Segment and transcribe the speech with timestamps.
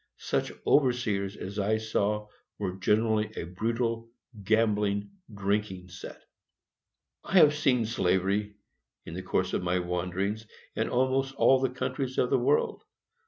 [0.17, 4.09] Such overseers as I saw were generally a brutal,
[4.43, 6.23] gambling, drinking set.
[7.23, 8.55] I have seen slavery,
[9.05, 12.81] in the course of my wanderings, in almost all the countries in the world.